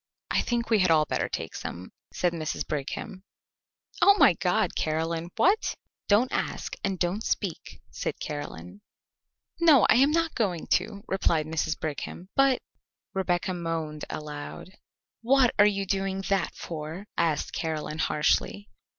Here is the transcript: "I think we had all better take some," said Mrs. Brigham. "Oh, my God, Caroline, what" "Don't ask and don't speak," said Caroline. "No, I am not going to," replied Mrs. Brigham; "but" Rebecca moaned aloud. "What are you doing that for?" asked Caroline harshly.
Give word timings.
"I 0.31 0.41
think 0.41 0.71
we 0.71 0.79
had 0.79 0.89
all 0.89 1.05
better 1.05 1.29
take 1.29 1.53
some," 1.53 1.91
said 2.11 2.33
Mrs. 2.33 2.67
Brigham. 2.67 3.21
"Oh, 4.01 4.15
my 4.17 4.33
God, 4.33 4.75
Caroline, 4.75 5.29
what" 5.35 5.75
"Don't 6.09 6.31
ask 6.31 6.73
and 6.83 6.97
don't 6.97 7.23
speak," 7.23 7.79
said 7.91 8.19
Caroline. 8.19 8.81
"No, 9.59 9.85
I 9.91 9.97
am 9.97 10.09
not 10.09 10.33
going 10.33 10.65
to," 10.71 11.03
replied 11.07 11.45
Mrs. 11.45 11.79
Brigham; 11.79 12.29
"but" 12.35 12.63
Rebecca 13.13 13.53
moaned 13.53 14.05
aloud. 14.09 14.71
"What 15.21 15.53
are 15.59 15.67
you 15.67 15.85
doing 15.85 16.23
that 16.29 16.55
for?" 16.55 17.05
asked 17.15 17.53
Caroline 17.53 17.99
harshly. 17.99 18.69